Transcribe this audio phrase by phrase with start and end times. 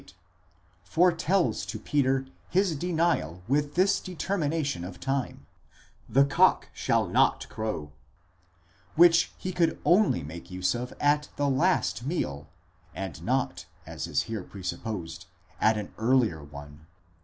[0.01, 0.13] 38)
[0.83, 5.45] foretells to Peter his denial with this determination of time:
[6.09, 7.91] οὐ μὴ ἀλέκτωρ φωνήσῃ, the cock shall not crow,
[8.95, 12.47] which he could only make use of at the last meal,
[12.95, 15.27] and not, as is here presupposed,
[15.59, 16.87] at an earlier one.?